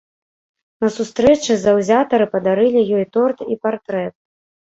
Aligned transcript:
На 0.83 0.87
сустрэчы 0.95 1.57
заўзятары 1.65 2.25
падарылі 2.33 2.81
ёй 3.01 3.05
торт 3.17 3.39
і 3.57 3.59
партрэт. 3.67 4.15